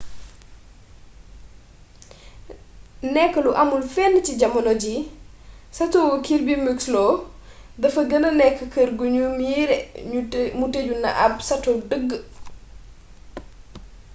[3.13, 4.95] nekk lu amul fenn ci jamono ji
[5.77, 7.13] satowu kirby muxloe
[7.81, 9.75] dafa gëna nekk kër gu nu miiree
[10.57, 12.09] mu tëju ne ab sato dëgg